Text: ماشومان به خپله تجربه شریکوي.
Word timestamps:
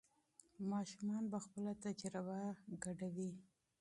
ماشومان 0.71 1.23
به 1.31 1.37
خپله 1.45 1.71
تجربه 1.85 2.37
شریکوي. 2.59 3.31